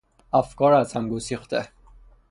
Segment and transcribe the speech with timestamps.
[0.33, 1.67] افکار ازهم گسیخته